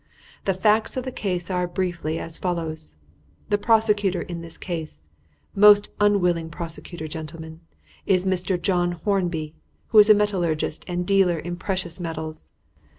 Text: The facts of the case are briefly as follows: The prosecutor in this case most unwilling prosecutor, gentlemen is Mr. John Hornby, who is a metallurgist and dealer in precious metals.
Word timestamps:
The 0.45 0.55
facts 0.55 0.97
of 0.97 1.03
the 1.03 1.11
case 1.11 1.51
are 1.51 1.67
briefly 1.67 2.17
as 2.17 2.39
follows: 2.39 2.95
The 3.49 3.59
prosecutor 3.59 4.23
in 4.23 4.41
this 4.41 4.57
case 4.57 5.07
most 5.53 5.89
unwilling 5.99 6.49
prosecutor, 6.49 7.07
gentlemen 7.07 7.59
is 8.07 8.25
Mr. 8.25 8.59
John 8.59 8.93
Hornby, 8.93 9.53
who 9.89 9.99
is 9.99 10.09
a 10.09 10.15
metallurgist 10.15 10.85
and 10.87 11.05
dealer 11.05 11.37
in 11.37 11.55
precious 11.55 11.99
metals. 11.99 12.51